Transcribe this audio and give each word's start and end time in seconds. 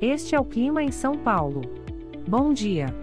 Este 0.00 0.34
é 0.34 0.40
o 0.40 0.44
clima 0.44 0.82
em 0.82 0.92
São 0.92 1.16
Paulo. 1.16 1.62
Bom 2.28 2.52
dia. 2.52 2.94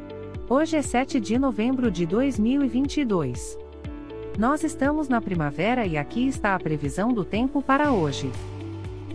Hoje 0.47 0.77
é 0.77 0.81
7 0.83 1.19
de 1.19 1.39
novembro 1.39 1.89
de 1.89 2.05
2022. 2.05 3.57
Nós 4.38 4.63
estamos 4.63 5.09
na 5.09 5.19
primavera 5.19 5.87
e 5.87 5.97
aqui 5.97 6.27
está 6.27 6.53
a 6.53 6.59
previsão 6.59 7.11
do 7.11 7.25
tempo 7.25 7.64
para 7.64 7.91
hoje. 7.91 8.32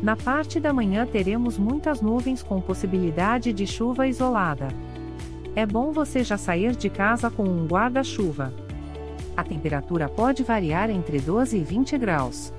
Na 0.03 0.17
parte 0.17 0.59
da 0.59 0.73
manhã 0.73 1.07
teremos 1.07 1.57
muitas 1.57 2.01
nuvens 2.01 2.43
com 2.43 2.61
possibilidade 2.61 3.53
de 3.53 3.65
chuva 3.65 4.09
isolada. 4.09 4.67
É 5.55 5.65
bom 5.65 5.93
você 5.93 6.25
já 6.25 6.37
sair 6.37 6.75
de 6.75 6.91
casa 6.91 7.31
com 7.31 7.45
um 7.45 7.65
guarda-chuva. 7.65 8.53
A 9.37 9.45
temperatura 9.45 10.09
pode 10.09 10.43
variar 10.43 10.91
entre 10.91 11.21
12 11.21 11.57
e 11.57 11.63
20 11.63 11.97
graus. 11.97 12.53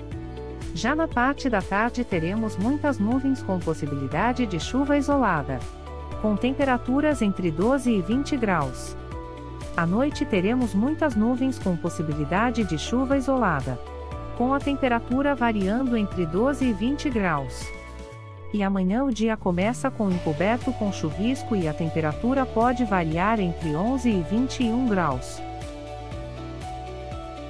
Já 0.74 0.94
na 0.94 1.08
parte 1.08 1.48
da 1.48 1.60
tarde 1.60 2.04
teremos 2.04 2.56
muitas 2.56 2.98
nuvens 2.98 3.42
com 3.42 3.58
possibilidade 3.58 4.46
de 4.46 4.60
chuva 4.60 4.96
isolada. 4.96 5.58
Com 6.22 6.36
temperaturas 6.36 7.22
entre 7.22 7.50
12 7.50 7.90
e 7.90 8.02
20 8.02 8.36
graus. 8.36 8.96
À 9.76 9.86
noite 9.86 10.24
teremos 10.24 10.74
muitas 10.74 11.14
nuvens 11.14 11.58
com 11.58 11.76
possibilidade 11.76 12.64
de 12.64 12.78
chuva 12.78 13.16
isolada. 13.16 13.78
Com 14.36 14.54
a 14.54 14.58
temperatura 14.58 15.34
variando 15.34 15.96
entre 15.96 16.26
12 16.26 16.64
e 16.64 16.72
20 16.72 17.10
graus. 17.10 17.66
E 18.52 18.62
amanhã 18.62 19.04
o 19.04 19.12
dia 19.12 19.36
começa 19.36 19.90
com 19.90 20.10
encoberto 20.10 20.72
com 20.72 20.92
chuvisco 20.92 21.54
e 21.54 21.68
a 21.68 21.74
temperatura 21.74 22.44
pode 22.44 22.84
variar 22.84 23.38
entre 23.38 23.74
11 23.74 24.10
e 24.10 24.22
21 24.22 24.88
graus. 24.88 25.40